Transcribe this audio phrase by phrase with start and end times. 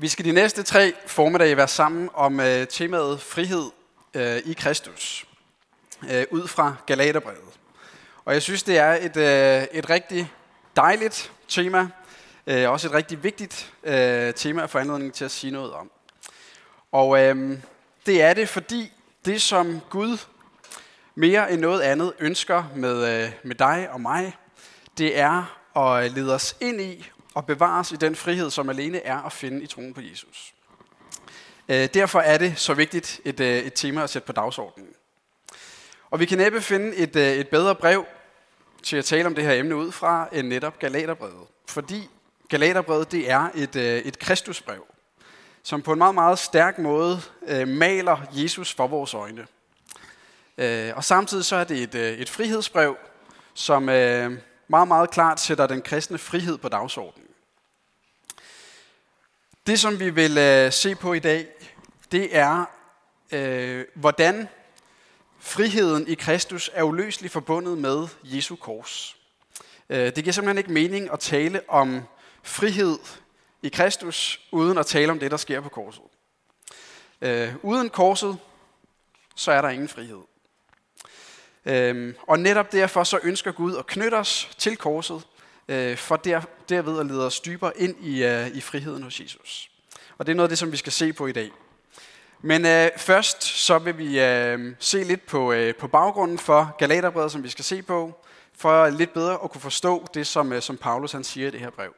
[0.00, 3.70] Vi skal de næste tre formiddage være sammen om øh, temaet frihed
[4.14, 5.26] øh, i Kristus,
[6.10, 7.58] øh, ud fra Galaterbrevet.
[8.24, 10.32] Og jeg synes, det er et, øh, et rigtig
[10.76, 11.88] dejligt tema,
[12.46, 15.90] øh, også et rigtig vigtigt øh, tema at anledning til at sige noget om.
[16.92, 17.58] Og øh,
[18.06, 18.92] det er det, fordi
[19.24, 20.18] det, som Gud
[21.14, 24.36] mere end noget andet ønsker med, øh, med dig og mig,
[24.98, 29.22] det er at lede os ind i og bevare i den frihed, som alene er
[29.22, 30.54] at finde i troen på Jesus.
[31.68, 34.88] Øh, derfor er det så vigtigt et, øh, et tema at sætte på dagsordenen.
[36.10, 38.06] Og vi kan næppe finde et, øh, et bedre brev
[38.82, 41.46] til at tale om det her emne ud fra, end netop Galaterbrevet.
[41.66, 42.08] Fordi
[42.48, 44.86] Galaterbrevet det er et, et Kristusbrev,
[45.62, 47.20] som på en meget, meget stærk måde
[47.66, 49.46] maler Jesus for vores øjne.
[50.96, 52.96] Og samtidig så er det et, et frihedsbrev,
[53.54, 57.29] som meget, meget klart sætter den kristne frihed på dagsordenen.
[59.70, 61.46] Det, som vi vil øh, se på i dag,
[62.12, 62.64] det er,
[63.32, 64.48] øh, hvordan
[65.38, 69.16] friheden i Kristus er uløseligt forbundet med Jesu kors.
[69.90, 72.02] Øh, det giver simpelthen ikke mening at tale om
[72.42, 72.98] frihed
[73.62, 76.02] i Kristus, uden at tale om det, der sker på korset.
[77.20, 78.38] Øh, uden korset,
[79.34, 80.22] så er der ingen frihed.
[81.64, 85.22] Øhm, og netop derfor så ønsker Gud at knytte os til korset,
[85.68, 89.70] øh, for der, derved at lede os dybere ind i, øh, i friheden hos Jesus.
[90.18, 91.50] Og det er noget af det, som vi skal se på i dag.
[92.42, 97.32] Men øh, først så vil vi øh, se lidt på, øh, på baggrunden for Galaterbrevet,
[97.32, 98.24] som vi skal se på,
[98.56, 101.60] for lidt bedre at kunne forstå det, som, øh, som Paulus han siger i det
[101.60, 101.94] her brev.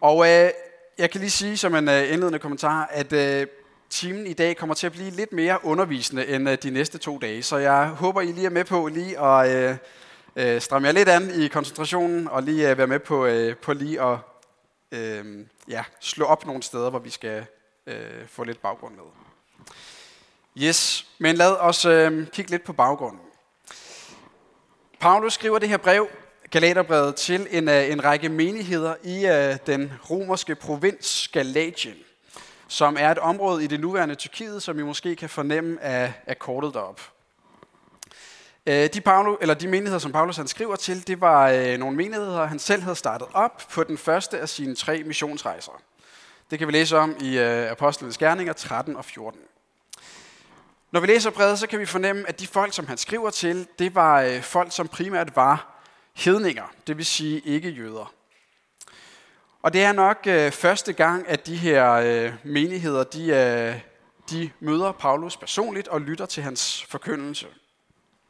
[0.00, 0.50] Og øh,
[0.98, 3.46] jeg kan lige sige som en øh, indledende kommentar, at øh,
[3.90, 7.18] timen i dag kommer til at blive lidt mere undervisende end øh, de næste to
[7.18, 7.42] dage.
[7.42, 9.76] Så jeg håber, I lige er med på lige at øh,
[10.38, 13.72] øh, stramme jer lidt an i koncentrationen, og lige øh, være med på, øh, på
[13.72, 14.18] lige at
[14.92, 17.46] øh, ja, slå op nogle steder, hvor vi skal
[17.86, 19.04] øh, få lidt baggrund med.
[20.66, 23.20] Yes, men lad os øh, kigge lidt på baggrunden.
[25.00, 26.08] Paulus skriver det her brev,
[26.50, 31.96] Galaterbrevet, til en, øh, en række menigheder i øh, den romerske provins Galatien
[32.68, 36.38] som er et område i det nuværende Tyrkiet, som I måske kan fornemme af, af
[36.38, 37.00] kortet derop.
[38.68, 41.96] Øh, de, Paulo, eller de menigheder, som Paulus han skriver til, det var øh, nogle
[41.96, 45.82] menigheder, han selv havde startet op på den første af sine tre missionsrejser.
[46.50, 49.40] Det kan vi læse om i øh, Apostlenes Gerninger 13 og 14.
[50.90, 53.66] Når vi læser brevet, så kan vi fornemme, at de folk, som han skriver til,
[53.78, 55.82] det var øh, folk, som primært var
[56.16, 58.12] hedninger, det vil sige ikke jøder.
[59.62, 63.80] Og det er nok øh, første gang, at de her øh, menigheder, de, øh,
[64.30, 67.46] de møder Paulus personligt og lytter til hans forkyndelse.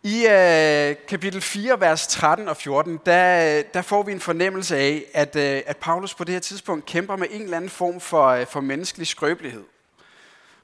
[0.02, 4.76] I øh, kapitel 4, vers 13 og 14, der, øh, der får vi en fornemmelse
[4.76, 8.00] af, at, øh, at Paulus på det her tidspunkt kæmper med en eller anden form
[8.00, 9.64] for, øh, for menneskelig skrøbelighed.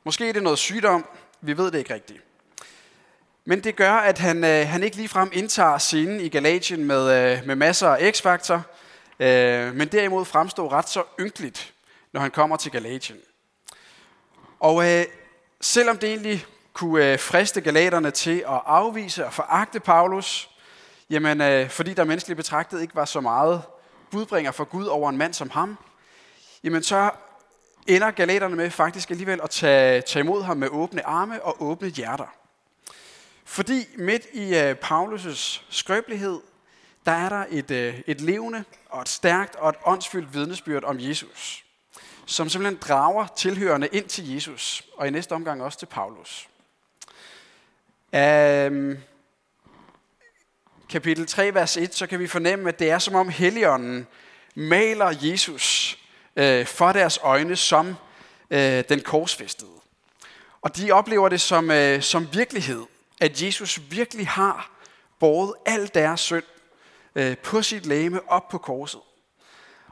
[0.05, 1.07] Måske er det noget sygdom,
[1.41, 2.21] vi ved det ikke rigtigt.
[3.45, 7.47] Men det gør, at han, øh, han ikke ligefrem indtager scenen i Galatien med, øh,
[7.47, 8.63] med masser af x-faktor,
[9.21, 11.75] øh, men derimod fremstår ret så ynkeligt,
[12.13, 13.19] når han kommer til Galatien.
[14.61, 15.05] Og øh,
[15.61, 20.51] selvom det egentlig kunne øh, friste galaterne til at afvise og foragte Paulus,
[21.11, 23.63] jamen, øh, fordi der menneskeligt betragtet ikke var så meget
[24.11, 25.79] budbringer for Gud over en mand som ham,
[26.65, 27.11] jamen så
[27.87, 31.89] ender galaterne med faktisk alligevel at tage, tage imod ham med åbne arme og åbne
[31.89, 32.35] hjerter.
[33.45, 36.41] Fordi midt i uh, Paulus' skrøbelighed,
[37.07, 40.97] der er der et, uh, et levende og et stærkt og et åndsfyldt vidnesbyrd om
[41.01, 41.65] Jesus,
[42.27, 46.49] som simpelthen drager tilhørende ind til Jesus, og i næste omgang også til Paulus.
[48.15, 48.99] Um,
[50.89, 54.07] kapitel 3, vers 1, så kan vi fornemme, at det er som om Helligånden
[54.55, 55.99] maler Jesus
[56.41, 57.89] uh, for deres øjne som
[58.51, 58.57] uh,
[58.89, 59.71] den korsfæstede.
[60.63, 62.83] Og de oplever det som, uh, som virkelighed,
[63.21, 64.71] at Jesus virkelig har
[65.19, 66.45] båret al deres synd
[67.15, 69.01] øh, på sit læme op på korset.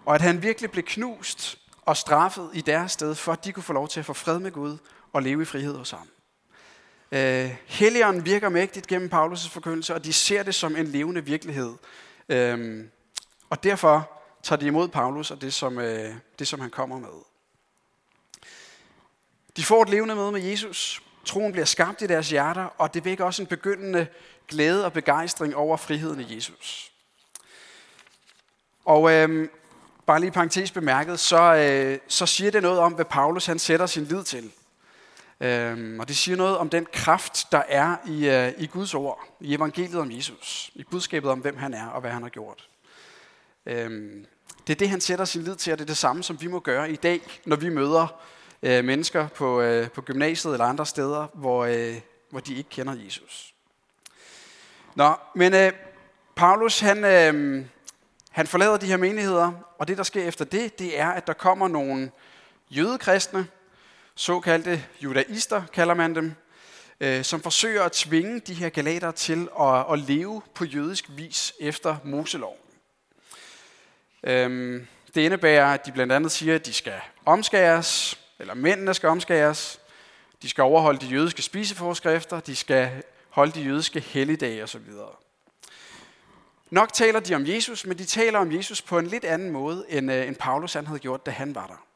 [0.04, 3.62] Og at han virkelig blev knust og straffet i deres sted, for at de kunne
[3.62, 4.78] få lov til at få fred med Gud
[5.12, 6.08] og leve i frihed hos ham.
[7.12, 11.74] Øh, Helligånden virker mægtigt gennem Paulus' forkyndelse, og de ser det som en levende virkelighed.
[12.28, 12.84] Øh,
[13.50, 14.10] og derfor
[14.42, 17.08] tager de imod Paulus og det som, øh, det, som han kommer med.
[19.56, 21.02] De får et levende møde med Jesus.
[21.24, 24.06] Troen bliver skabt i deres hjerter, og det vækker også en begyndende
[24.48, 26.92] glæde og begejstring over friheden i Jesus.
[28.84, 29.48] Og øh,
[30.06, 33.86] bare lige parentes bemærket, så, øh, så siger det noget om, hvad Paulus han sætter
[33.86, 34.52] sin lid til.
[35.42, 39.36] Øhm, og det siger noget om den kraft, der er i, øh, i Guds ord,
[39.40, 42.68] i evangeliet om Jesus, i budskabet om, hvem han er og hvad han har gjort.
[43.66, 44.26] Øhm,
[44.66, 46.46] Det er det, han sætter sin lid til, og det er det samme, som vi
[46.46, 48.20] må gøre i dag, når vi møder
[48.62, 52.00] øh, mennesker på, øh, på gymnasiet eller andre steder, hvor, øh,
[52.30, 53.54] hvor de ikke kender Jesus.
[54.94, 55.72] Nå, men øh,
[56.34, 57.64] Paulus, han, øh,
[58.30, 61.32] han forlader de her menigheder, og det, der sker efter det, det er, at der
[61.32, 62.10] kommer nogle
[62.70, 63.46] jødekristne,
[64.14, 66.34] såkaldte judaister kalder man dem,
[67.00, 71.54] øh, som forsøger at tvinge de her galater til at, at leve på jødisk vis
[71.60, 72.58] efter Moseloven.
[74.24, 79.08] Øhm, det indebærer, at de blandt andet siger, at de skal omskæres, eller mændene skal
[79.08, 79.80] omskæres,
[80.42, 84.80] de skal overholde de jødiske spiseforskrifter, de skal holde de jødiske helligdage osv.
[86.70, 89.84] Nok taler de om Jesus, men de taler om Jesus på en lidt anden måde,
[89.88, 91.86] end, øh, end Paulus han havde gjort, da han var der.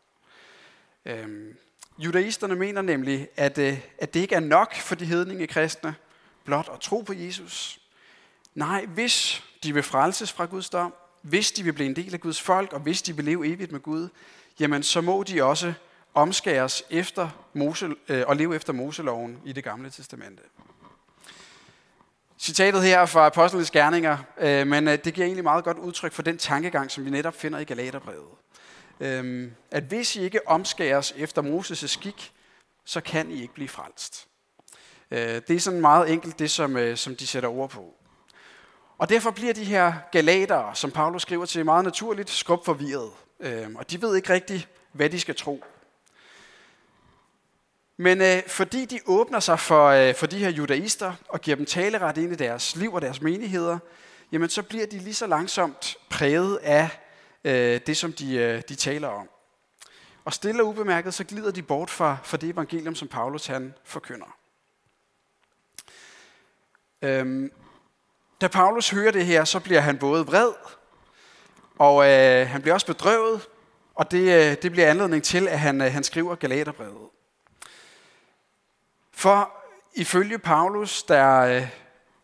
[1.12, 1.56] Øhm,
[1.98, 5.94] judaisterne mener nemlig, at, øh, at det ikke er nok for de hedninge kristne
[6.44, 7.80] blot at tro på Jesus.
[8.54, 12.20] Nej, hvis de vil frelses fra Guds dom, hvis de vil blive en del af
[12.20, 14.08] Guds folk, og hvis de vil leve evigt med Gud,
[14.60, 15.74] jamen så må de også
[16.14, 20.42] omskæres efter Mose, øh, og leve efter Moseloven i det gamle testamente.
[22.38, 26.12] Citatet her er fra Apostlenes Gerninger, øh, men øh, det giver egentlig meget godt udtryk
[26.12, 28.28] for den tankegang, som vi netop finder i Galaterbrevet
[29.00, 32.32] øhm, at hvis I ikke omskæres efter Moses' skik,
[32.84, 34.26] så kan I ikke blive frelst.
[35.10, 37.94] Øh, det er sådan meget enkelt det, som, øh, som de sætter ord på.
[38.98, 43.10] Og derfor bliver de her galater, som Paulus skriver til, meget naturligt skrubforvirret.
[43.40, 45.64] Øh, og de ved ikke rigtigt, hvad de skal tro.
[47.96, 51.66] Men øh, fordi de åbner sig for, øh, for de her judaister og giver dem
[51.66, 53.78] taleret ind i deres liv og deres menigheder,
[54.32, 56.88] jamen så bliver de lige så langsomt præget af
[57.46, 59.28] øh, det, som de, øh, de taler om.
[60.24, 63.74] Og stille og ubemærket, så glider de bort fra, fra det evangelium, som Paulus han
[63.84, 64.36] forkynder.
[67.02, 67.52] Øhm,
[68.40, 70.52] da Paulus hører det her, så bliver han både vred,
[71.78, 73.48] og øh, han bliver også bedrøvet,
[73.94, 77.08] og det, øh, det bliver anledning til, at han, øh, han skriver Galaterbrevet.
[79.12, 79.52] For
[79.94, 81.68] ifølge Paulus, der øh,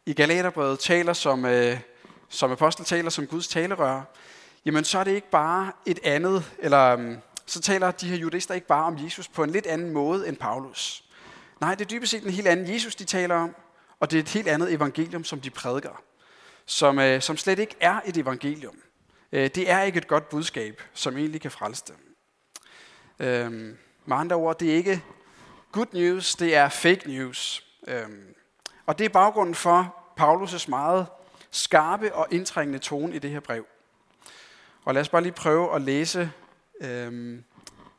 [0.07, 1.81] i Galaterbrevet taler som, øh,
[2.29, 4.03] som apostel taler som Guds talerør,
[4.65, 8.55] jamen så er det ikke bare et andet, eller øhm, så taler de her judister
[8.55, 11.05] ikke bare om Jesus på en lidt anden måde end Paulus.
[11.61, 13.55] Nej, det er dybest set en helt anden Jesus, de taler om,
[14.01, 16.03] og det er et helt andet evangelium, som de prædiker,
[16.67, 18.77] som, øh, som slet ikke er et evangelium.
[19.33, 22.17] Øh, det er ikke et godt budskab, som egentlig kan frelse dem.
[23.27, 23.77] Øh,
[24.07, 25.03] med andre ord, det er ikke
[25.73, 27.67] good news, det er fake news.
[27.87, 28.35] Øhm,
[28.87, 31.07] og det er baggrunden for Paulus' meget
[31.51, 33.67] skarpe og indtrængende tone i det her brev.
[34.85, 36.33] Og lad os bare lige prøve at læse
[36.81, 37.45] øhm,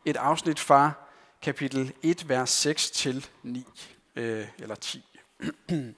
[0.06, 0.92] et afsnit fra
[1.42, 3.68] kapitel 1, vers 6 til 9,
[4.16, 5.06] øh, eller 10.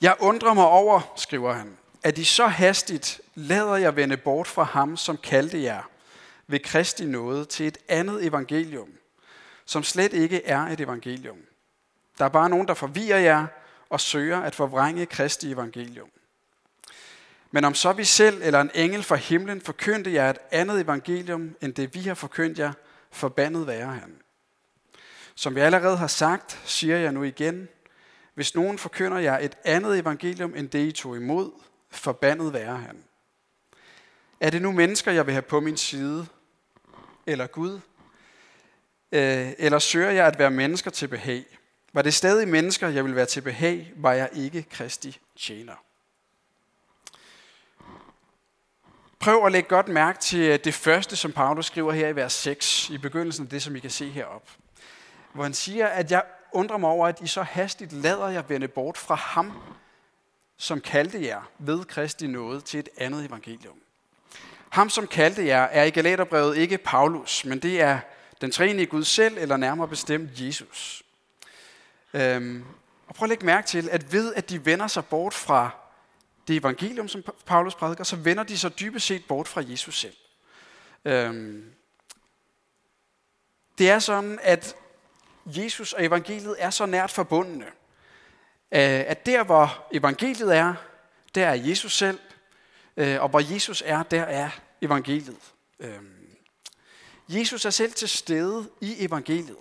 [0.00, 4.62] Jeg undrer mig over, skriver han, at I så hastigt lader jeg vende bort fra
[4.62, 5.82] ham, som kaldte jer
[6.46, 8.88] ved Kristi nåde til et andet evangelium,
[9.64, 11.38] som slet ikke er et evangelium.
[12.18, 13.46] Der er bare nogen, der forvirrer jer
[13.90, 16.10] og søger at forvrænge Kristi evangelium.
[17.56, 21.56] Men om så vi selv eller en engel fra himlen forkyndte jer et andet evangelium,
[21.62, 22.72] end det vi har forkyndt jer,
[23.10, 24.16] forbandet være han.
[25.34, 27.68] Som vi allerede har sagt, siger jeg nu igen,
[28.34, 31.50] hvis nogen forkynder jer et andet evangelium, end det I tog imod,
[31.90, 33.04] forbandet være han.
[34.40, 36.26] Er det nu mennesker, jeg vil have på min side,
[37.26, 37.80] eller Gud,
[39.12, 41.58] øh, eller søger jeg at være mennesker til behag?
[41.92, 45.85] Var det stadig mennesker, jeg vil være til behag, var jeg ikke Kristi tjener.
[49.26, 52.32] Prøv at lægge godt mærke til øh, det første, som Paulus skriver her i vers
[52.32, 54.50] 6, i begyndelsen af det, som I kan se heroppe.
[55.32, 58.68] Hvor han siger, at jeg undrer mig over, at I så hastigt lader jer vende
[58.68, 59.52] bort fra ham,
[60.56, 63.76] som kaldte jer ved Kristi nåde til et andet evangelium.
[64.68, 67.98] Ham, som kaldte jer, er i Galaterbrevet ikke Paulus, men det er
[68.40, 71.02] den treenige Gud selv, eller nærmere bestemt Jesus.
[72.14, 72.64] Øhm,
[73.08, 75.85] og prøv at lægge mærke til, at ved at de vender sig bort fra
[76.48, 80.16] det evangelium, som Paulus prædiker, så vender de sig dybest set bort fra Jesus selv.
[81.04, 81.72] Øhm,
[83.78, 84.76] det er sådan, at
[85.46, 87.70] Jesus og evangeliet er så nært forbundne, øh,
[89.06, 90.74] at der hvor evangeliet er,
[91.34, 92.18] der er Jesus selv,
[92.96, 94.50] øh, og hvor Jesus er, der er
[94.82, 95.52] evangeliet.
[95.80, 96.36] Øhm,
[97.28, 99.56] Jesus er selv til stede i evangeliet.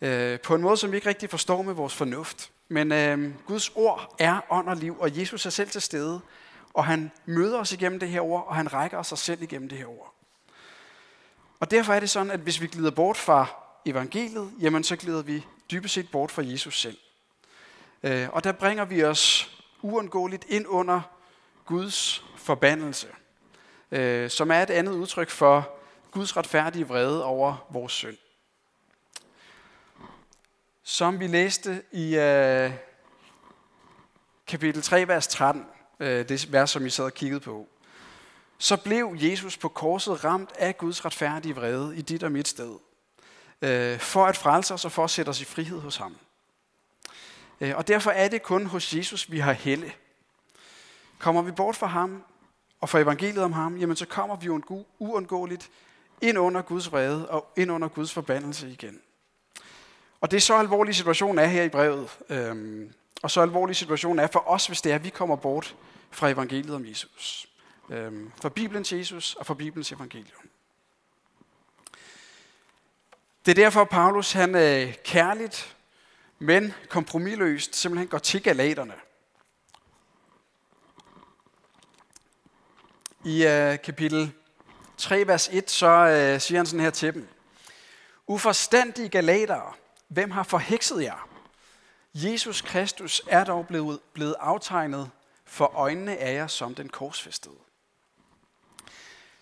[0.00, 2.50] Øh, på en måde, som vi ikke rigtig forstår med vores fornuft.
[2.68, 6.20] Men øh, Guds ord er ånd og liv, og Jesus er selv til stede.
[6.74, 9.68] Og han møder os igennem det her ord, og han rækker os sig selv igennem
[9.68, 10.14] det her ord.
[11.60, 13.46] Og derfor er det sådan, at hvis vi glider bort fra
[13.84, 16.98] evangeliet, jamen så glider vi dybest set bort fra Jesus selv.
[18.02, 19.50] Øh, og der bringer vi os
[19.82, 21.00] uundgåeligt ind under
[21.66, 23.08] Guds forbandelse.
[23.90, 25.78] øh, som er et andet udtryk for
[26.10, 28.16] Guds retfærdige vrede over vores synd.
[30.90, 32.72] Som vi læste i øh,
[34.46, 35.66] kapitel 3, vers 13,
[36.00, 37.66] øh, det vers, som I sad og kiggede på,
[38.58, 42.76] så blev Jesus på korset ramt af Guds retfærdige vrede i dit og mit sted,
[43.62, 46.16] øh, for at frelse os og for at sætte os i frihed hos ham.
[47.60, 49.92] Øh, og derfor er det kun hos Jesus, vi har helle.
[51.18, 52.22] Kommer vi bort fra ham
[52.80, 54.48] og fra evangeliet om ham, jamen så kommer vi
[54.98, 55.70] uundgåeligt
[56.20, 59.00] ind under Guds vrede og ind under Guds forbandelse igen.
[60.20, 62.18] Og det er så alvorlig situationen er her i brevet.
[62.28, 65.76] Øhm, og så alvorlig situationen er for os, hvis det er, at vi kommer bort
[66.10, 67.48] fra evangeliet om Jesus.
[67.90, 70.48] Øhm, fra Bibelens Jesus og fra Bibelens evangelium.
[73.46, 75.76] Det er derfor, at Paulus han øh, kærligt,
[76.38, 78.94] men kompromilløst simpelthen går til galaterne.
[83.24, 84.32] I øh, kapitel
[84.96, 87.28] 3, vers 1, så øh, siger han sådan her til dem.
[88.26, 89.72] Uforstandige galatere,
[90.08, 91.28] hvem har forhekset jer?
[92.14, 95.10] Jesus Kristus er dog blevet, blevet aftegnet
[95.44, 97.54] for øjnene af jer som den korsfæstede.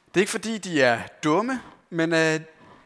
[0.09, 2.41] Det er ikke fordi, de er dumme, men øh,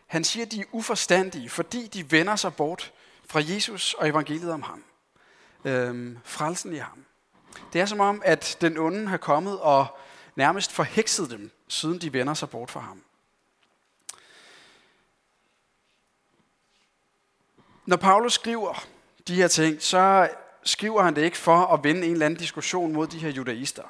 [0.06, 2.92] han siger, at de er uforstandige, fordi de vender sig bort
[3.26, 4.84] fra Jesus og evangeliet om ham.
[5.64, 7.04] Øh, frelsen i ham.
[7.72, 9.86] Det er som om, at den onde har kommet og
[10.36, 13.02] nærmest forhekset dem, siden de vender sig bort fra ham.
[17.90, 18.86] Når Paulus skriver
[19.28, 20.28] de her ting, så
[20.64, 23.82] skriver han det ikke for at vinde en eller anden diskussion mod de her judaister.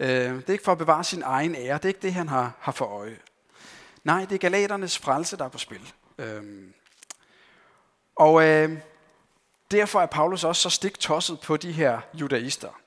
[0.00, 1.76] Øh, det er ikke for at bevare sin egen ære.
[1.76, 3.18] Det er ikke det, han har, har for øje.
[4.04, 5.92] Nej, det er galaternes frelse, der er på spil.
[6.18, 6.42] Øh,
[8.16, 8.78] og øh,
[9.70, 12.80] derfor er Paulus også så stik tosset på de her judaister.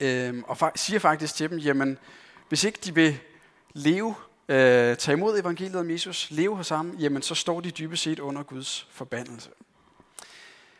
[0.00, 1.98] Øh, og siger faktisk til dem, jamen,
[2.48, 3.18] hvis ikke de vil
[3.72, 4.14] leve,
[4.48, 8.18] øh, tage imod evangeliet om Jesus, leve hos ham, jamen så står de dybest set
[8.18, 9.50] under Guds forbandelse.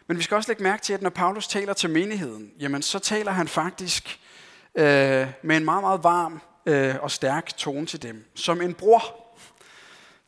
[0.06, 2.98] Men vi skal også lægge mærke til, at når Paulus taler til menigheden, jamen så
[2.98, 4.20] taler han faktisk
[4.74, 8.24] øh, med en meget, meget varm øh, og stærk tone til dem.
[8.34, 9.02] Som en bror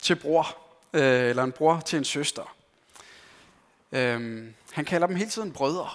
[0.01, 0.57] til bror,
[0.93, 2.55] øh, eller en bror til en søster.
[3.91, 5.89] Øh, han kalder dem hele tiden brødre.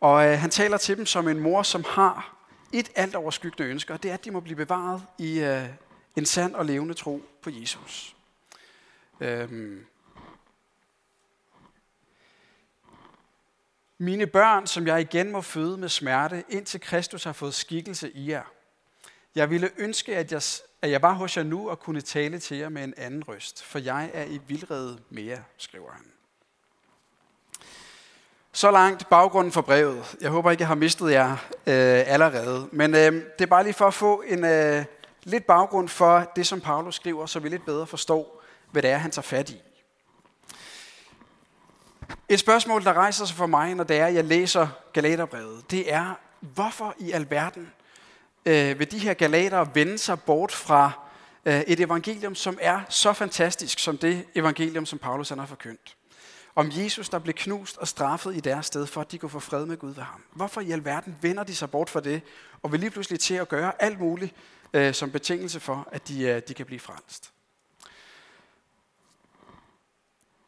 [0.00, 2.36] Og øh, han taler til dem som en mor, som har
[2.72, 5.64] et alt overskyggende ønske, og det er, at de må blive bevaret i øh,
[6.16, 8.16] en sand og levende tro på Jesus.
[9.20, 9.86] Øhm.
[13.98, 18.30] Mine børn, som jeg igen må føde med smerte, indtil Kristus har fået skikkelse i
[18.30, 18.42] jer.
[19.34, 20.42] Jeg ville ønske, at jeg,
[20.82, 23.64] at jeg var hos jer nu og kunne tale til jer med en anden røst,
[23.64, 26.04] for jeg er i vildrede mere, skriver han.
[28.52, 30.16] Så langt baggrunden for brevet.
[30.20, 31.32] Jeg håber ikke, jeg har mistet jer
[31.66, 32.68] øh, allerede.
[32.72, 34.84] Men øh, det er bare lige for at få en øh,
[35.24, 38.96] lidt baggrund for det, som Paulus skriver, så vi lidt bedre forstår, hvad det er,
[38.96, 39.60] han tager fat i.
[42.28, 46.14] Et spørgsmål, der rejser sig for mig, når det er, jeg læser Galaterbrevet, det er,
[46.40, 47.72] hvorfor i alverden
[48.46, 50.92] øh, vil de her galater vende sig bort fra
[51.44, 55.96] øh, et evangelium, som er så fantastisk som det evangelium, som Paulus han har forkyndt?
[56.54, 59.40] Om Jesus, der blev knust og straffet i deres sted, for at de kunne få
[59.40, 60.22] fred med Gud ved ham.
[60.32, 62.22] Hvorfor i alverden vender de sig bort fra det,
[62.62, 64.34] og vil lige pludselig til at gøre alt muligt
[64.72, 67.32] øh, som betingelse for, at de, øh, de kan blive frelst?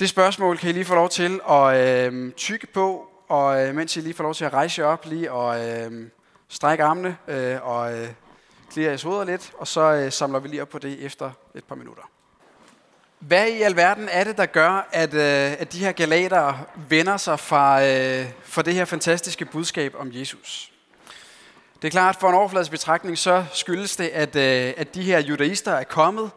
[0.01, 1.77] Det spørgsmål kan I lige få lov til at
[2.13, 5.05] øh, tykke på, og øh, mens I lige får lov til at rejse jer op
[5.07, 6.11] lige og øh,
[6.49, 8.09] strække armene øh, og øh,
[8.71, 11.65] klire jeres hoveder lidt, og så øh, samler vi lige op på det efter et
[11.65, 12.14] par minutter.
[13.27, 16.55] Hvad i alverden er det, der gør, at, øh, at de her galater
[16.89, 20.73] vender sig fra, øh, fra det her fantastiske budskab om Jesus?
[21.83, 25.03] Det er klart, at for en overfladisk betragtning, så skyldes det, at, øh, at de
[25.03, 26.31] her judaister er kommet,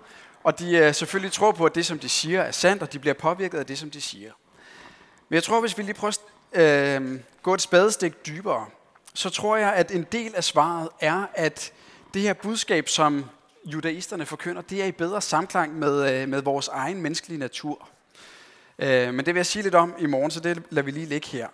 [0.44, 3.00] og de øh, selvfølgelig tror på, at det, som de siger, er sandt, og de
[3.00, 4.32] bliver påvirket af det, som de siger.
[5.30, 6.14] Men jeg tror, hvis vi lige prøver
[6.52, 8.66] at øh, gå et spadestik dybere,
[9.14, 11.72] så tror jeg, at en del af svaret er, at
[12.14, 13.26] det her budskab, som
[13.68, 17.90] judaisterne forkynder, det er i bedre samklang med, øh, med vores egen menneskelige natur.
[18.80, 21.06] Øh, men det vil jeg sige lidt om i morgen, så det lader vi lige
[21.06, 21.48] ligge her.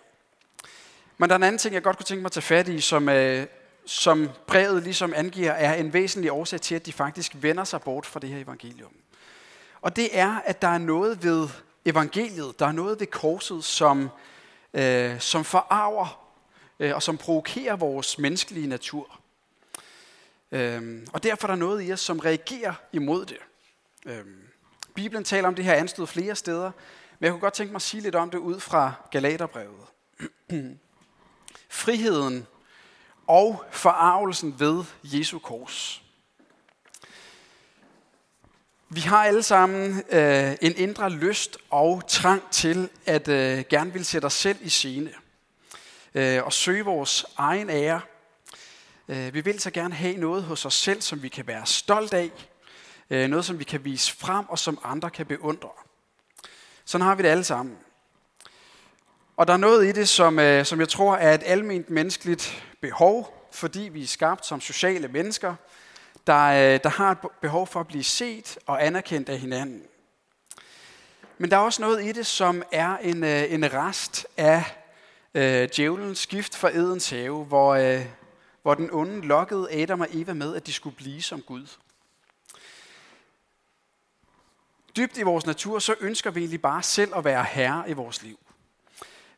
[1.18, 2.80] Men der er en anden ting, jeg godt kunne tænke mig at tage fat i,
[2.80, 3.46] som, øh,
[3.86, 8.06] som brevet ligesom angiver, er en væsentlig årsag til, at de faktisk vender sig bort
[8.06, 8.92] fra det her evangelium.
[9.80, 11.48] Og det er, at der er noget ved
[11.84, 14.10] evangeliet, der er noget ved korset, som,
[14.74, 16.24] øh, som forarver
[16.80, 19.20] øh, og som provokerer vores menneskelige natur.
[20.54, 23.38] Øhm, og derfor er der noget i os, som reagerer imod det.
[24.06, 24.42] Øhm,
[24.94, 26.70] Bibelen taler om det her anstød flere steder,
[27.18, 29.86] men jeg kunne godt tænke mig at sige lidt om det ud fra Galaterbrevet.
[31.68, 32.46] Friheden
[33.26, 36.02] og forarvelsen ved Jesu kors.
[38.88, 44.04] Vi har alle sammen øh, en indre lyst og trang til at øh, gerne vil
[44.04, 45.12] sætte os selv i scene
[46.14, 48.00] øh, og søge vores egen ære.
[49.08, 52.14] Øh, vi vil så gerne have noget hos os selv, som vi kan være stolt
[52.14, 52.30] af,
[53.10, 55.68] øh, noget som vi kan vise frem og som andre kan beundre.
[56.84, 57.78] Sådan har vi det alle sammen.
[59.36, 62.64] Og der er noget i det, som, øh, som jeg tror er et almindeligt menneskeligt
[62.80, 65.54] behov, fordi vi er skabt som sociale mennesker,
[66.26, 69.82] der, der har et behov for at blive set og anerkendt af hinanden.
[71.38, 74.64] Men der er også noget i det, som er en, en rest af
[75.34, 78.06] øh, djævelens gift for Edens have, hvor, øh,
[78.64, 81.66] hvor den onde lokkede Adam og Eva med, at de skulle blive som Gud.
[84.96, 88.22] Dybt i vores natur, så ønsker vi egentlig bare selv at være herre i vores
[88.22, 88.38] liv.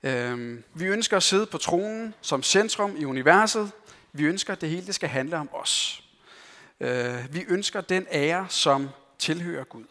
[0.02, 3.70] Øhm, vi ønsker at sidde på tronen som centrum i universet.
[4.12, 6.04] Vi ønsker, at det hele det skal handle om os.
[6.80, 9.86] Øh, vi ønsker den ære, som tilhører Gud.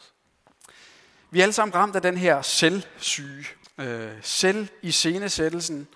[1.32, 3.46] Vi er alle sammen ramt af den her selvsyge,
[3.78, 5.88] øh, selv i scenesættelsen,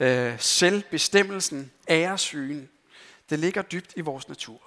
[0.00, 2.68] øh, selvbestemmelsen, æresygen.
[3.30, 4.60] Det ligger dybt i vores natur.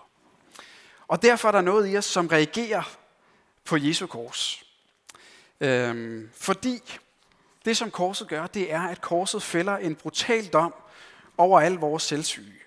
[1.07, 2.97] Og derfor er der noget i os, som reagerer
[3.65, 4.63] på Jesu kors.
[5.59, 6.79] Øhm, fordi
[7.65, 10.73] det, som korset gør, det er, at korset fælder en brutal dom
[11.37, 12.59] over al vores selvsyge.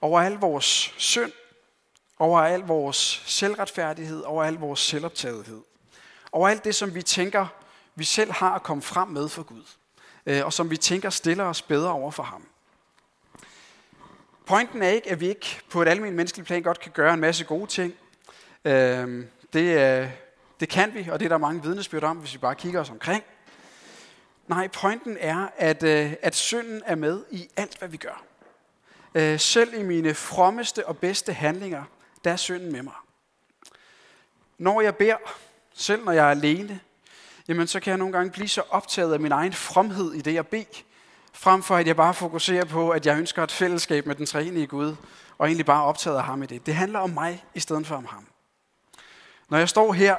[0.00, 1.32] Over al vores synd,
[2.18, 5.62] over al vores selvretfærdighed, over al vores selvoptagethed.
[6.32, 7.46] Over alt det, som vi tænker,
[7.94, 9.64] vi selv har at komme frem med for Gud.
[10.26, 12.49] Øh, og som vi tænker stiller os bedre over for ham.
[14.50, 17.20] Pointen er ikke, at vi ikke på et almindeligt menneskeligt plan godt kan gøre en
[17.20, 17.94] masse gode ting.
[18.64, 20.12] Øhm, øh, det,
[20.60, 22.90] det kan vi, og det er der mange vidnesbyrd om, hvis vi bare kigger os
[22.90, 23.24] omkring.
[24.48, 28.24] Nej, pointen er, at, øh, at synden er med i alt, hvad vi gør.
[29.14, 31.84] Øh, selv i mine frommeste og bedste handlinger,
[32.24, 32.94] der er synden med mig.
[34.58, 35.16] Når jeg beder,
[35.74, 36.80] selv når jeg er alene,
[37.48, 40.34] jamen så kan jeg nogle gange blive så optaget af min egen fromhed i det,
[40.34, 40.82] jeg beder,
[41.32, 44.66] frem for at jeg bare fokuserer på, at jeg ønsker et fællesskab med den træenige
[44.66, 44.96] Gud,
[45.38, 46.66] og egentlig bare optaget af ham i det.
[46.66, 48.26] Det handler om mig i stedet for om ham.
[49.48, 50.16] Når jeg står her,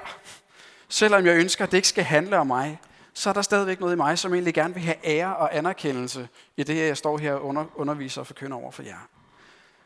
[0.89, 2.79] selvom jeg ønsker, at det ikke skal handle om mig,
[3.13, 6.29] så er der stadigvæk noget i mig, som egentlig gerne vil have ære og anerkendelse
[6.57, 9.07] i det, jeg står her og under, underviser og forkynder over for jer.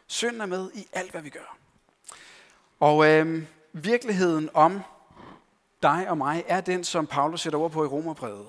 [0.08, 1.58] Synden er med i alt, hvad vi gør.
[2.80, 4.82] Og øh, virkeligheden om
[5.84, 8.48] dig og mig er den, som Paulus sætter over på i Romerbrevet.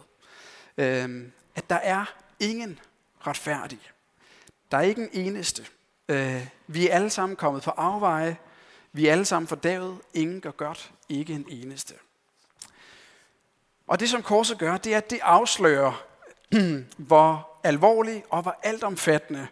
[0.79, 2.05] Øh, at der er
[2.41, 2.79] ingen
[3.27, 3.81] retfærdig.
[4.71, 5.67] Der er ikke en eneste.
[6.09, 8.37] Øh, vi er alle sammen kommet på afveje.
[8.93, 9.99] Vi er alle sammen fordavet.
[10.15, 10.93] Ingen gør godt.
[11.09, 11.95] Ikke en eneste.
[13.87, 16.05] Og det, som korset gør, det er, at det afslører,
[17.09, 19.47] hvor alvorlig og hvor altomfattende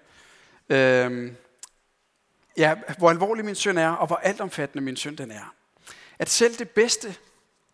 [0.68, 1.32] øh,
[2.56, 5.54] ja, hvor alvorlig min synd er, og hvor altomfattende min synd den er.
[6.18, 7.16] At selv det bedste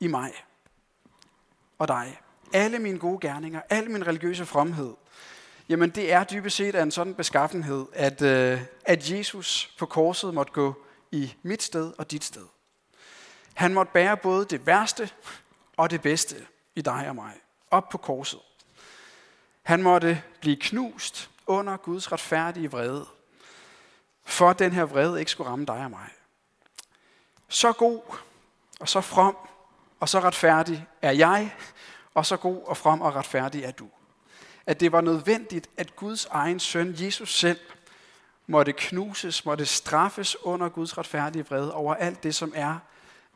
[0.01, 0.33] i mig
[1.79, 2.21] og dig,
[2.53, 4.95] alle mine gode gerninger, al min religiøse fromhed,
[5.69, 10.35] jamen det er dybest set af en sådan beskaffenhed, at, øh, at Jesus på korset
[10.35, 10.75] måtte gå
[11.13, 12.47] i mit sted og dit sted.
[13.55, 15.11] Han måtte bære både det værste
[15.77, 16.37] og det bedste
[16.75, 17.33] i dig og mig,
[17.71, 18.41] op på korset.
[19.63, 23.07] Han måtte blive knust under Guds retfærdige vrede,
[24.25, 26.09] for at den her vrede ikke skulle ramme dig og mig.
[27.49, 28.01] Så god
[28.81, 29.37] og så from
[30.01, 31.55] og så retfærdig er jeg,
[32.15, 33.89] og så god og from og retfærdig er du.
[34.67, 37.59] At det var nødvendigt, at Guds egen søn, Jesus selv,
[38.47, 42.79] måtte knuses, måtte straffes under Guds retfærdige vrede over alt det, som er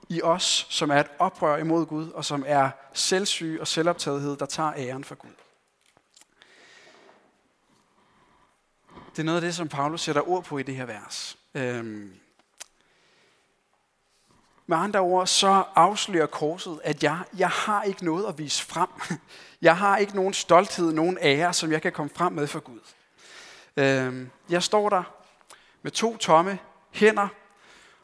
[0.09, 4.47] i os, som er et oprør imod Gud, og som er selvsyge og selvoptagethed, der
[4.47, 5.31] tager æren for Gud.
[9.11, 11.39] Det er noget af det, som Paulus sætter ord på i det her vers.
[11.55, 12.24] Øhm.
[14.67, 18.89] Med andre ord, så afslører korset, at jeg, jeg har ikke noget at vise frem.
[19.63, 22.81] Jeg har ikke nogen stolthed, nogen ære, som jeg kan komme frem med for Gud.
[23.77, 25.03] Øhm, jeg står der
[25.83, 26.59] med to tomme
[26.91, 27.29] hænder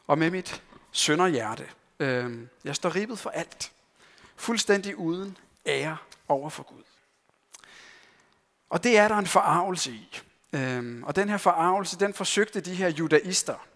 [0.07, 1.67] og med mit sønderhjerte.
[1.99, 3.71] Øhm, jeg står ribet for alt.
[4.35, 5.97] Fuldstændig uden ære
[6.27, 6.83] over for Gud.
[8.69, 10.21] Og det er der en forarvelse i.
[10.53, 13.67] Øhm, og den her forarvelse, den forsøgte de her judaister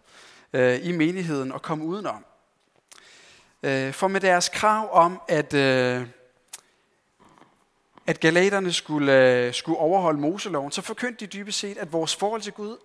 [0.53, 2.25] øh, i menigheden at komme udenom.
[3.63, 6.07] Øh, for med deres krav om, at, øh,
[8.07, 12.41] at galaterne skulle, øh, skulle overholde Moseloven, så forkyndte de dybest set, at vores forhold
[12.41, 12.77] til Gud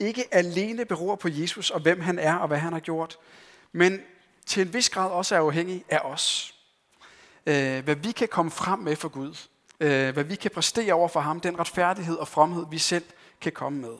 [0.00, 3.18] ikke alene beror på Jesus og hvem han er og hvad han har gjort,
[3.72, 4.00] men
[4.46, 6.54] til en vis grad også er afhængig af os.
[7.46, 9.36] Øh, hvad vi kan komme frem med for Gud.
[9.80, 11.40] Øh, hvad vi kan præstere over for ham.
[11.40, 13.04] Den retfærdighed og fromhed, vi selv
[13.40, 13.96] kan komme med.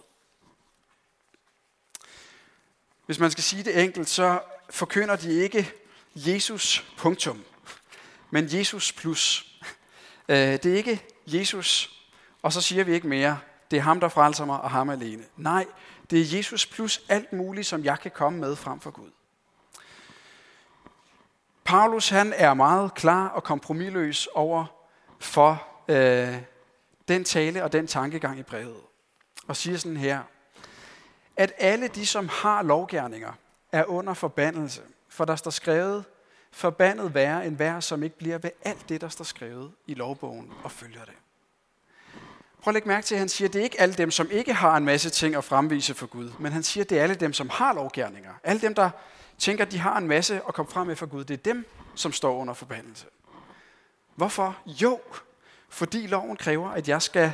[3.07, 5.73] Hvis man skal sige det enkelt, så forkynder de ikke
[6.15, 7.45] Jesus punktum,
[8.31, 9.51] men Jesus plus.
[10.29, 12.01] Øh, det er ikke Jesus,
[12.43, 13.39] og så siger vi ikke mere,
[13.71, 15.25] det er ham, der frelser mig, og ham alene.
[15.37, 15.67] Nej,
[16.11, 19.11] det er Jesus plus alt muligt, som jeg kan komme med frem for Gud.
[21.65, 24.65] Paulus han er meget klar og kompromilløs over
[25.19, 26.39] for øh,
[27.09, 28.81] den tale og den tankegang i brevet.
[29.49, 30.23] Og siger sådan her,
[31.37, 33.33] at alle de, som har lovgærninger,
[33.73, 34.83] er under forbandelse.
[35.15, 36.05] For der står skrevet,
[36.53, 40.53] forbandet være en vær, som ikke bliver ved alt det, der står skrevet i lovbogen
[40.65, 41.15] og følger det.
[42.63, 44.31] Prøv at lægge mærke til, at han siger, at det er ikke alle dem, som
[44.31, 47.03] ikke har en masse ting at fremvise for Gud, men han siger, at det er
[47.03, 48.31] alle dem, som har lovgærninger.
[48.45, 48.91] Alle dem, der
[49.39, 51.67] tænker, at de har en masse at komme frem med for Gud, det er dem,
[51.95, 53.07] som står under forbandelse.
[54.15, 54.59] Hvorfor?
[54.67, 55.01] Jo,
[55.69, 57.33] fordi loven kræver, at jeg skal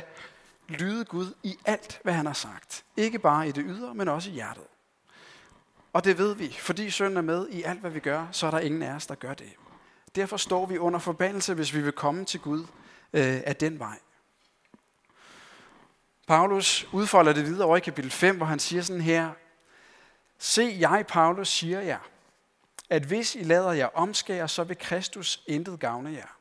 [0.67, 2.83] lyde Gud i alt, hvad han har sagt.
[2.97, 4.63] Ikke bare i det ydre, men også i hjertet.
[5.93, 8.51] Og det ved vi, fordi sønnen er med i alt, hvad vi gør, så er
[8.51, 9.53] der ingen af os, der gør det.
[10.15, 12.59] Derfor står vi under forbandelse, hvis vi vil komme til Gud
[13.13, 13.99] øh, af den vej.
[16.27, 19.31] Paulus udfolder det videre over i kapitel 5, hvor han siger sådan her,
[20.39, 22.09] Se, jeg, Paulus, siger jer,
[22.89, 26.37] at hvis I lader jer omskære, så vil Kristus intet gavne jer.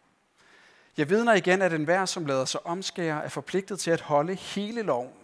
[0.97, 4.83] Jeg vidner igen, at enhver, som lader sig omskære, er forpligtet til at holde hele
[4.83, 5.20] loven.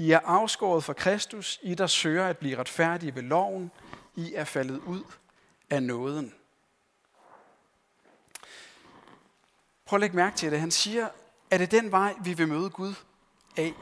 [0.00, 3.70] I er afskåret fra Kristus, I der søger at blive retfærdige ved loven.
[4.16, 5.02] I er faldet ud
[5.70, 6.34] af nåden.
[9.84, 10.60] Prøv at lægge mærke til det.
[10.60, 11.08] Han siger,
[11.50, 12.94] at det den vej, vi vil møde Gud
[13.56, 13.74] af,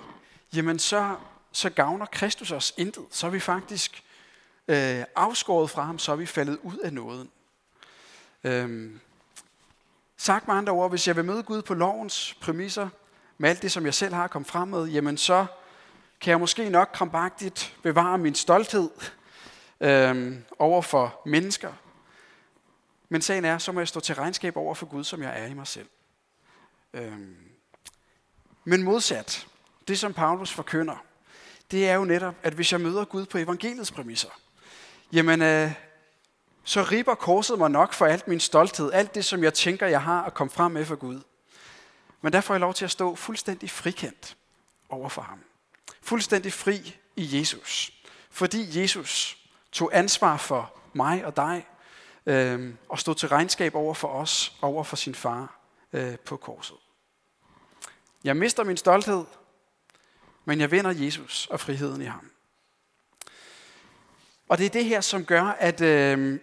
[0.54, 1.16] jamen så,
[1.52, 3.04] så gavner Kristus os intet.
[3.10, 4.04] Så er vi faktisk
[4.68, 7.30] øh, afskåret fra ham, så er vi faldet ud af nåden.
[8.44, 9.00] Øhm,
[10.16, 12.88] sagt med andre ord, hvis jeg vil møde Gud på lovens præmisser,
[13.38, 15.46] med alt det, som jeg selv har kommet frem med, jamen så
[16.20, 18.90] kan jeg måske nok krampagtigt bevare min stolthed
[19.80, 21.72] øh, over for mennesker.
[23.08, 25.46] Men sagen er, så må jeg stå til regnskab over for Gud, som jeg er
[25.46, 25.88] i mig selv.
[26.94, 27.18] Øh,
[28.64, 29.46] men modsat,
[29.88, 31.04] det som Paulus forkynder,
[31.70, 34.40] det er jo netop, at hvis jeg møder Gud på evangeliets præmisser,
[35.12, 35.72] jamen øh,
[36.64, 40.02] så ripper korset mig nok for alt min stolthed, alt det, som jeg tænker, jeg
[40.02, 41.20] har at komme frem med for Gud.
[42.20, 44.36] Men der får jeg lov til at stå fuldstændig frikendt
[44.88, 45.38] over for ham.
[46.08, 47.92] Fuldstændig fri i Jesus.
[48.30, 49.38] Fordi Jesus
[49.72, 51.66] tog ansvar for mig og dig,
[52.26, 55.60] øh, og stod til regnskab over for os, over for sin far
[55.92, 56.76] øh, på korset.
[58.24, 59.24] Jeg mister min stolthed,
[60.44, 62.30] men jeg vinder Jesus og friheden i ham.
[64.48, 66.40] Og det er det her, som gør, at øh,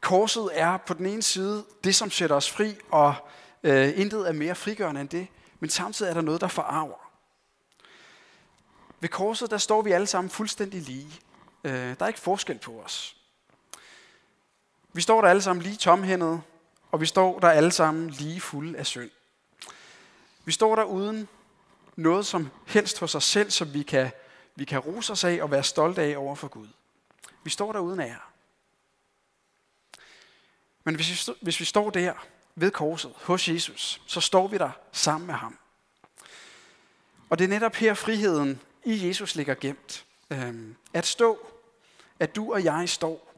[0.00, 3.14] korset er på den ene side det, som sætter os fri, og
[3.62, 5.26] øh, intet er mere frigørende end det,
[5.60, 7.09] men samtidig er der noget, der forarver.
[9.00, 11.20] Ved korset, der står vi alle sammen fuldstændig lige.
[11.64, 13.16] Øh, der er ikke forskel på os.
[14.92, 16.40] Vi står der alle sammen lige tomhændede,
[16.92, 19.10] og vi står der alle sammen lige fulde af synd.
[20.44, 21.28] Vi står der uden
[21.96, 24.10] noget som helst hos os selv, som vi kan,
[24.54, 26.68] vi kan rose os af og være stolte af over for Gud.
[27.44, 28.20] Vi står der uden ære.
[30.84, 32.14] Men hvis vi, stå, hvis vi står der
[32.54, 35.58] ved korset hos Jesus, så står vi der sammen med ham.
[37.30, 40.06] Og det er netop her friheden i Jesus ligger gemt.
[40.30, 41.46] Øhm, at stå,
[42.18, 43.34] at du og jeg står,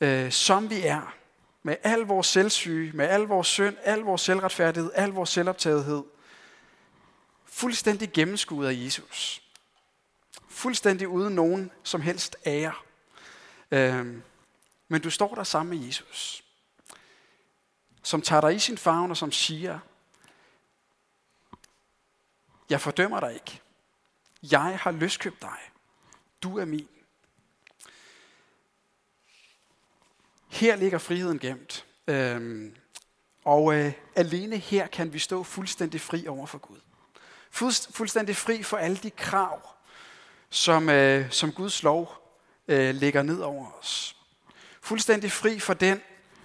[0.00, 1.14] øh, som vi er,
[1.62, 6.04] med al vores selvsyge, med al vores synd, al vores selvretfærdighed, al vores selvoptagethed,
[7.44, 9.42] fuldstændig gennemskuet af Jesus.
[10.48, 12.74] Fuldstændig uden nogen som helst ære.
[13.70, 14.22] Øhm,
[14.88, 16.44] men du står der sammen med Jesus,
[18.02, 19.78] som tager dig i sin favn og som siger,
[22.70, 23.60] jeg fordømmer dig ikke.
[24.42, 25.58] Jeg har løskøbt dig.
[26.42, 26.88] Du er min.
[30.48, 31.86] Her ligger friheden gemt.
[32.06, 32.76] Øhm,
[33.44, 36.80] og øh, alene her kan vi stå fuldstændig fri over for Gud.
[37.90, 39.68] Fuldstændig fri for alle de krav,
[40.50, 42.14] som, øh, som Guds lov
[42.68, 44.16] øh, lægger ned over os.
[44.80, 46.00] Fuldstændig fri for den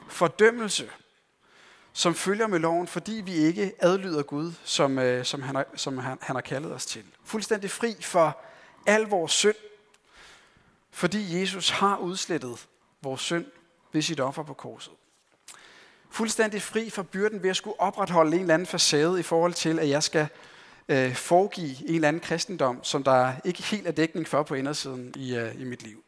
[0.10, 0.91] fordømmelse,
[1.97, 5.97] som følger med loven, fordi vi ikke adlyder Gud, som, øh, som, han, har, som
[5.97, 7.03] han, han har kaldet os til.
[7.23, 8.38] Fuldstændig fri for
[8.86, 9.55] al vores synd,
[10.91, 12.67] fordi Jesus har udslettet
[13.01, 13.45] vores synd
[13.91, 14.93] ved sit offer på korset.
[16.10, 19.79] Fuldstændig fri for byrden ved at skulle opretholde en eller anden facade i forhold til,
[19.79, 20.27] at jeg skal
[20.88, 25.13] øh, foregive en eller anden kristendom, som der ikke helt er dækning for på indersiden
[25.15, 26.03] i, øh, i mit liv.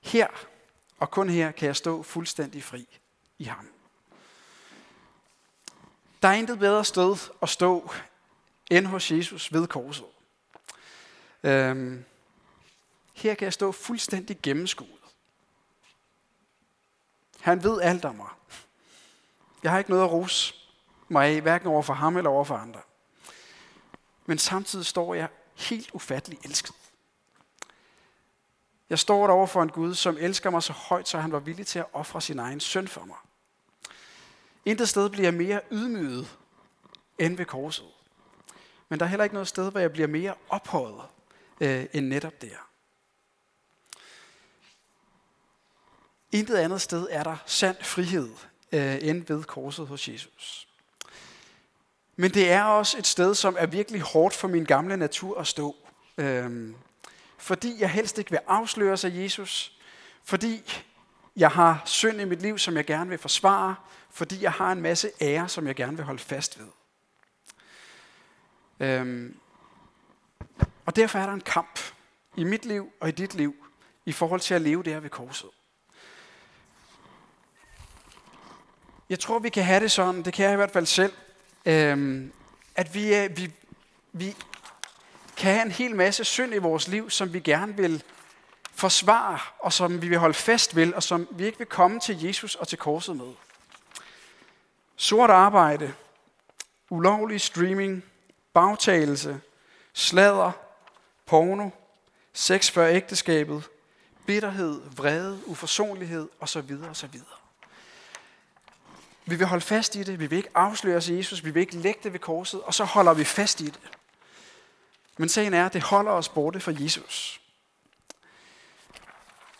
[0.00, 0.26] Her,
[0.98, 2.98] og kun her, kan jeg stå fuldstændig fri
[3.38, 3.68] i ham.
[6.22, 7.90] Der er intet bedre sted at stå
[8.70, 10.06] end hos Jesus ved korset.
[11.42, 12.04] Øhm,
[13.14, 14.90] her kan jeg stå fuldstændig gennemskuet.
[17.40, 18.30] Han ved alt om mig.
[19.62, 20.54] Jeg har ikke noget at rose
[21.08, 22.80] mig af, hverken over for ham eller over for andre.
[24.26, 26.74] Men samtidig står jeg helt ufattelig elsket.
[28.90, 31.66] Jeg står der for en Gud, som elsker mig så højt, så han var villig
[31.66, 33.16] til at ofre sin egen søn for mig.
[34.64, 36.36] Intet sted bliver jeg mere ydmyget
[37.18, 37.86] end ved korset.
[38.88, 41.02] Men der er heller ikke noget sted, hvor jeg bliver mere ophøjet
[41.60, 42.68] øh, end netop der.
[46.32, 48.30] Intet andet sted er der sand frihed
[48.72, 50.68] øh, end ved korset hos Jesus.
[52.16, 55.46] Men det er også et sted, som er virkelig hårdt for min gamle natur at
[55.46, 55.76] stå.
[56.18, 56.74] Øh,
[57.38, 59.78] fordi jeg helst ikke vil afsløre sig Jesus.
[60.24, 60.62] Fordi
[61.38, 63.74] jeg har synd i mit liv, som jeg gerne vil forsvare.
[64.10, 66.68] Fordi jeg har en masse ære, som jeg gerne vil holde fast ved.
[68.80, 69.36] Øhm,
[70.86, 71.78] og derfor er der en kamp
[72.36, 73.54] i mit liv og i dit liv
[74.06, 75.50] i forhold til at leve der ved korset.
[79.08, 81.12] Jeg tror, vi kan have det sådan, det kan jeg i hvert fald selv,
[81.66, 82.32] øhm,
[82.74, 83.52] at vi, vi,
[84.12, 84.36] vi
[85.36, 88.02] kan have en hel masse synd i vores liv, som vi gerne vil
[88.78, 92.24] forsvare, og som vi vil holde fast ved, og som vi ikke vil komme til
[92.24, 93.32] Jesus og til korset med.
[94.96, 95.94] Sort arbejde,
[96.90, 98.04] ulovlig streaming,
[98.52, 99.40] bagtagelse,
[99.92, 100.52] sladder,
[101.26, 101.70] porno,
[102.32, 103.68] sex før ægteskabet,
[104.26, 106.72] bitterhed, vrede, uforsonlighed osv.
[106.90, 107.20] osv.
[109.26, 111.60] Vi vil holde fast i det, vi vil ikke afsløre os i Jesus, vi vil
[111.60, 113.90] ikke lægge det ved korset, og så holder vi fast i det.
[115.16, 117.40] Men sagen er, at det holder os borte fra Jesus.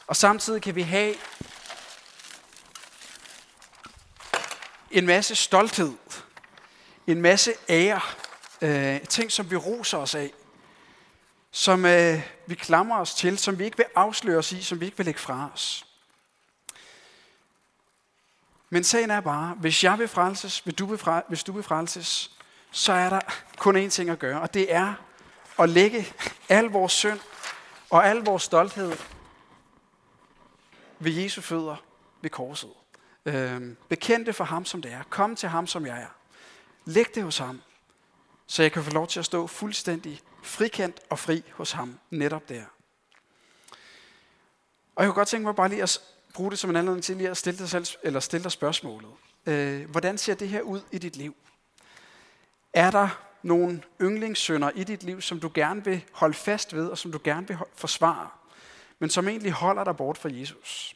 [0.08, 1.14] Og samtidig kan vi have
[4.90, 5.92] en masse stolthed,
[7.06, 8.00] en masse ære,
[8.62, 10.32] øh, ting som vi roser os af,
[11.50, 14.84] som øh, vi klamrer os til, som vi ikke vil afsløre os i, som vi
[14.84, 15.86] ikke vil lægge fra os.
[18.70, 22.30] Men sagen er bare, hvis jeg vil frelses, hvis du vil, hvis du vil frelses,
[22.70, 23.20] så er der
[23.58, 24.94] kun én ting at gøre, og det er
[25.58, 26.12] at lægge
[26.48, 27.20] al vores synd
[27.90, 28.96] og al vores stolthed
[30.98, 31.76] ved Jesu fødder
[32.22, 32.70] ved korset.
[33.24, 35.02] Øh, bekend det for ham, som det er.
[35.10, 36.16] Kom til ham, som jeg er.
[36.84, 37.60] Læg det hos ham,
[38.46, 42.48] så jeg kan få lov til at stå fuldstændig frikendt og fri hos ham netop
[42.48, 42.64] der.
[44.96, 46.00] Og jeg kunne godt tænke mig bare lige at
[46.34, 49.10] bruge det som en anledning til lige at stille dig, selv, eller stille dig spørgsmålet.
[49.46, 51.36] Øh, hvordan ser det her ud i dit liv?
[52.72, 53.08] Er der
[53.42, 57.20] nogle yndlingssønder i dit liv, som du gerne vil holde fast ved, og som du
[57.24, 58.28] gerne vil forsvare,
[58.98, 60.94] men som egentlig holder dig bort fra Jesus?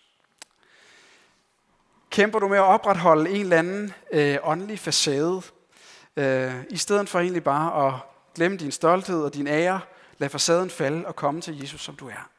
[2.11, 5.43] Kæmper du med at opretholde en eller anden øh, åndelig facade,
[6.17, 7.95] øh, i stedet for egentlig bare at
[8.35, 9.81] glemme din stolthed og din ære,
[10.19, 12.31] lad facaden falde og komme til Jesus, som du er?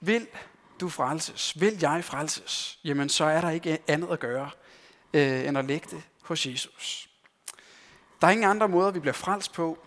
[0.00, 0.26] Vil
[0.80, 1.60] du frelses?
[1.60, 2.78] Vil jeg frelses?
[2.84, 4.50] Jamen, så er der ikke andet at gøre,
[5.14, 7.08] øh, end at lægge det hos Jesus.
[8.20, 9.78] Der er ingen andre måder, vi bliver frelst på.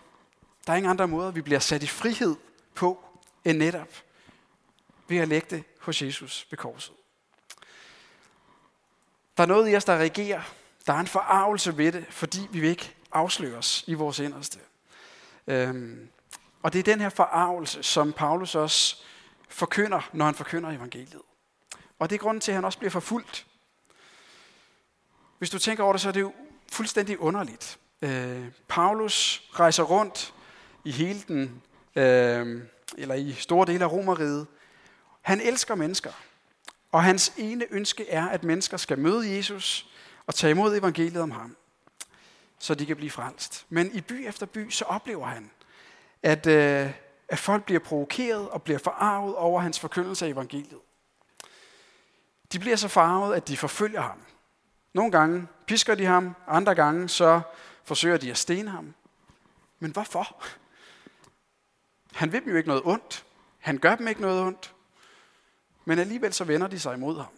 [0.66, 2.36] Der er ingen andre måder, vi bliver sat i frihed
[2.76, 3.04] på,
[3.44, 3.88] end netop
[5.08, 6.94] ved at lægge det hos Jesus ved korset.
[9.36, 10.42] Der er noget i os, der reagerer.
[10.86, 14.58] Der er en forarvelse ved det, fordi vi vil ikke afsløre os i vores inderste.
[15.46, 16.08] Øhm,
[16.62, 18.96] og det er den her forarvelse, som Paulus også
[19.48, 21.22] forkynder, når han forkynder evangeliet.
[21.98, 23.46] Og det er grunden til, at han også bliver forfulgt.
[25.38, 26.34] Hvis du tænker over det, så er det jo
[26.72, 27.78] fuldstændig underligt.
[28.02, 30.34] Øh, Paulus rejser rundt
[30.84, 31.62] i hele den,
[31.96, 32.62] øh,
[32.98, 34.46] eller i store dele af Romeriet.
[35.22, 36.12] Han elsker mennesker.
[36.92, 39.86] Og hans ene ønske er, at mennesker skal møde Jesus
[40.26, 41.56] og tage imod evangeliet om ham,
[42.58, 43.66] så de kan blive frelst.
[43.68, 45.50] Men i by efter by, så oplever han,
[46.22, 46.90] at, øh,
[47.28, 50.78] at folk bliver provokeret og bliver forarvet over hans forkyndelse af evangeliet.
[52.52, 54.18] De bliver så farvet, at de forfølger ham.
[54.92, 57.40] Nogle gange pisker de ham, andre gange så
[57.84, 58.94] forsøger de at stene ham.
[59.78, 60.36] Men hvorfor?
[62.16, 63.24] Han vil dem jo ikke noget ondt.
[63.58, 64.74] Han gør dem ikke noget ondt.
[65.84, 67.32] Men alligevel så vender de sig imod ham.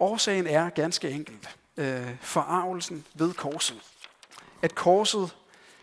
[0.00, 3.82] Årsagen er ganske enkelt øh, forarvelsen ved korset.
[4.62, 5.36] At korset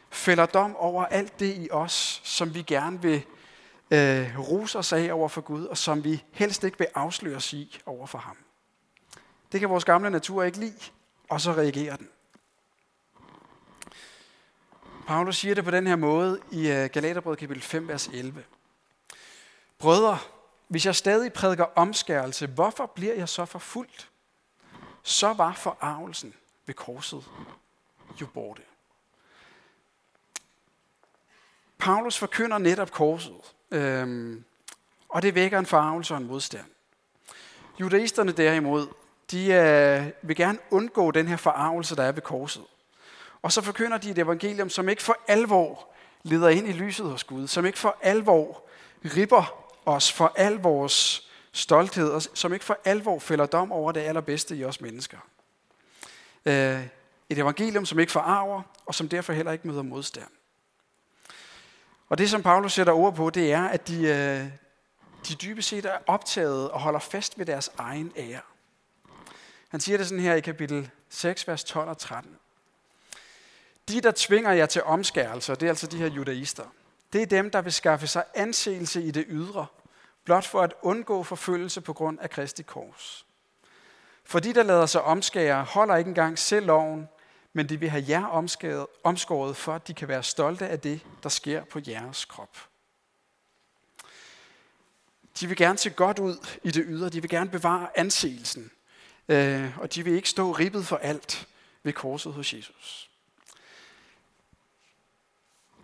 [0.09, 3.25] fælder dom over alt det i os, som vi gerne vil
[3.91, 7.53] øh, rose os af over for Gud, og som vi helst ikke vil afsløre os
[7.53, 8.37] i over for ham.
[9.51, 10.91] Det kan vores gamle natur ikke lide,
[11.29, 12.09] og så reagerer den.
[15.07, 18.43] Paulus siger det på den her måde i Galaterbrød Galaterbrevet kapitel 5, vers 11.
[19.79, 20.17] Brødre,
[20.67, 24.09] hvis jeg stadig prædiker omskærelse, hvorfor bliver jeg så forfulgt?
[25.03, 26.33] Så var forarvelsen
[26.65, 27.23] ved korset
[28.21, 28.61] jo borte.
[31.77, 34.43] Paulus forkynder netop korset, øhm,
[35.09, 36.65] og det vækker en forarvelse og en modstand.
[37.79, 38.87] Judaisterne derimod,
[39.31, 42.63] de øh, vil gerne undgå den her forarvelse, der er ved korset.
[43.43, 47.23] Og så forkynder de et evangelium, som ikke for alvor leder ind i lyset hos
[47.23, 48.63] Gud, som ikke for alvor
[49.05, 54.01] ripper os for al vores stolthed, og som ikke for alvor fælder dom over det
[54.01, 55.17] allerbedste i os mennesker.
[56.45, 56.87] Øh,
[57.29, 60.29] et evangelium, som ikke forarver, og som derfor heller ikke møder modstand.
[62.09, 64.47] Og det, som Paulus sætter ord på, det er, at de, øh,
[65.27, 68.41] de dybest set er optaget og holder fast ved deres egen ære.
[69.69, 72.37] Han siger det sådan her i kapitel 6, vers 12 og 13.
[73.87, 76.63] De, der tvinger jer til omskærelser, det er altså de her judaister,
[77.13, 79.65] det er dem, der vil skaffe sig anseelse i det ydre,
[80.23, 83.25] blot for at undgå forfølgelse på grund af Kristi kors.
[84.25, 87.09] For de, der lader sig omskære, holder ikke engang selv loven,
[87.53, 90.99] men de vil have jer omskåret, omskåret for, at de kan være stolte af det,
[91.23, 92.57] der sker på jeres krop.
[95.39, 97.09] De vil gerne se godt ud i det ydre.
[97.09, 98.71] De vil gerne bevare anseelsen.
[99.29, 101.47] Øh, og de vil ikke stå ribbet for alt
[101.83, 103.09] ved korset hos Jesus.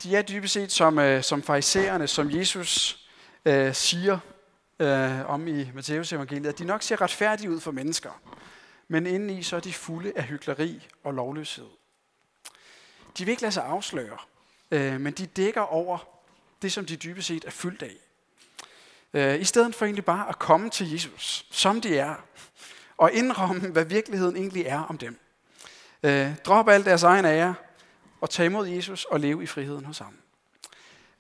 [0.03, 2.99] De er dybest set som, øh, som farisæerne, som Jesus
[3.45, 4.19] øh, siger
[4.79, 8.21] øh, om i Matteus evangeliet, at de nok ser retfærdige ud for mennesker,
[8.87, 11.67] men indeni så er de fulde af hykleri og lovløshed.
[13.17, 14.17] De vil ikke lade sig afsløre,
[14.71, 15.97] øh, men de dækker over
[16.61, 17.95] det, som de dybest set er fyldt af.
[19.13, 22.15] Øh, I stedet for egentlig bare at komme til Jesus, som de er,
[22.97, 25.19] og indrømme, hvad virkeligheden egentlig er om dem.
[26.03, 27.55] Øh, drop alt deres egen ære,
[28.21, 30.17] og tage imod Jesus og leve i friheden hos ham.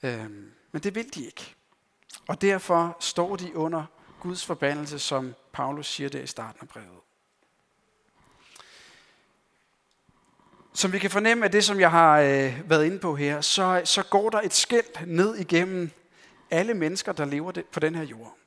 [0.03, 0.29] Øh,
[0.71, 1.55] men det vil de ikke.
[2.27, 3.85] Og derfor står de under
[4.19, 6.99] Guds forbandelse, som Paulus siger der i starten af brevet.
[10.73, 13.81] Som vi kan fornemme af det, som jeg har øh, været inde på her, så,
[13.85, 15.91] så går der et skæld ned igennem
[16.51, 18.37] alle mennesker, der lever det, på den her jord.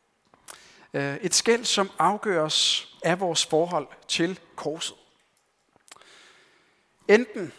[0.95, 4.97] Øh, et skæld, som afgøres af vores forhold til korset.
[7.09, 7.53] Enten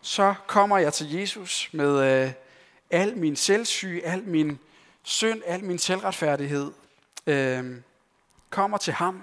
[0.00, 2.32] så kommer jeg til Jesus med øh,
[2.90, 4.58] al min selvsyge, al min
[5.02, 6.72] synd, al min selvretfærdighed,
[7.26, 7.80] øh,
[8.50, 9.22] kommer til ham,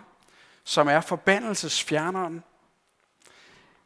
[0.63, 2.43] som er forbandelsesfjerneren.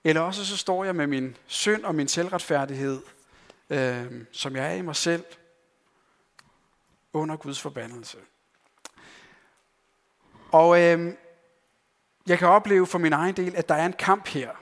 [0.03, 3.01] Eller også så står jeg med min synd og min selvretfærdighed,
[3.69, 5.23] øh, som jeg er i mig selv,
[7.13, 8.17] under Guds forbandelse.
[10.51, 11.13] Og øh,
[12.27, 14.60] jeg kan opleve for min egen del, at der er en kamp her.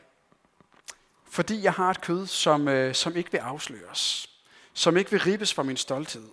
[1.29, 4.29] Fordi jeg har et kød, som, øh, som ikke vil afsløres.
[4.73, 6.29] Som ikke vil ribes fra min stolthed.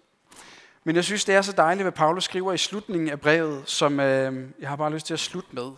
[0.85, 4.01] Men jeg synes, det er så dejligt, hvad Paulus skriver i slutningen af brevet, som
[4.01, 5.73] øh, jeg har bare lyst til at slutte med.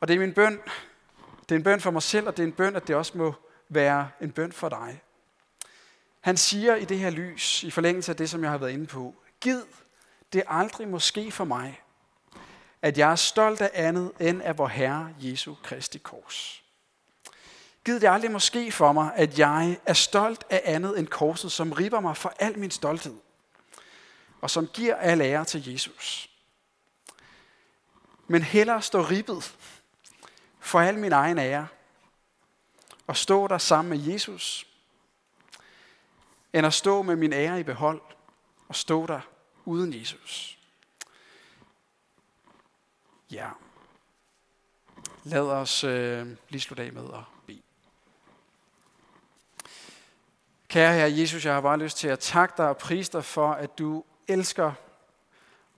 [0.00, 0.60] Og det er min bøn.
[1.42, 3.18] Det er en bøn for mig selv, og det er en bøn, at det også
[3.18, 3.34] må
[3.68, 5.02] være en bøn for dig.
[6.20, 8.86] Han siger i det her lys, i forlængelse af det, som jeg har været inde
[8.86, 9.62] på, Gid
[10.32, 11.80] det aldrig må ske for mig,
[12.82, 16.62] at jeg er stolt af andet end af vor Herre Jesu Kristi kors.
[17.84, 21.72] Gid det aldrig måske for mig, at jeg er stolt af andet end korset, som
[21.72, 23.16] riber mig for al min stolthed,
[24.40, 26.30] og som giver al ære til Jesus.
[28.26, 29.54] Men hellere stå ribbet
[30.60, 31.66] for al min egen ære,
[33.06, 34.66] og stå der sammen med Jesus,
[36.52, 38.00] end at stå med min ære i behold
[38.68, 39.20] og stå der
[39.64, 40.58] uden Jesus.
[43.30, 43.48] Ja.
[45.24, 47.39] Lad os øh, lige slutte af med at
[50.70, 53.52] Kære Herre Jesus, jeg har bare lyst til at takke dig og prise dig for,
[53.52, 54.72] at du elsker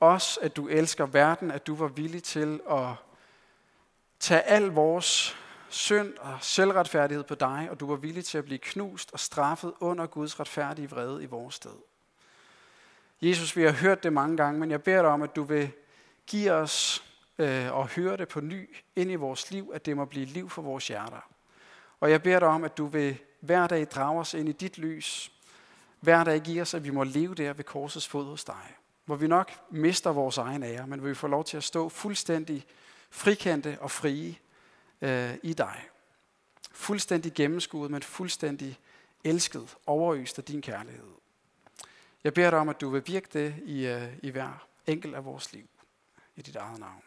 [0.01, 2.89] os, at du elsker verden, at du var villig til at
[4.21, 5.37] tage al vores
[5.69, 9.73] synd og selvretfærdighed på dig, og du var villig til at blive knust og straffet
[9.81, 11.77] under Guds retfærdige vrede i vores sted.
[13.23, 15.71] Jesus, vi har hørt det mange gange, men jeg beder dig om, at du vil
[16.27, 17.05] give os
[17.39, 20.51] øh, og høre det på ny ind i vores liv, at det må blive liv
[20.51, 21.29] for vores hjerter.
[22.01, 24.79] Og jeg beder dig om, at du vil hver dag drage os ind i dit
[24.79, 25.33] lys.
[26.01, 28.77] Hver dag giver os, at vi må leve der ved korsets fod hos dig.
[29.05, 31.89] Hvor vi nok mister vores egen ære, men hvor vi får lov til at stå
[31.89, 32.67] fuldstændig
[33.11, 34.37] frikendte og frie
[35.01, 35.85] øh, i dig.
[36.73, 38.79] Fuldstændig gennemskuet, men fuldstændig
[39.25, 41.13] elsket, overøst af din kærlighed.
[42.25, 45.25] Jeg beder dig om, at du vil virke det i, øh, i hver enkelt af
[45.25, 45.69] vores liv.
[46.37, 47.03] I dit eget navn.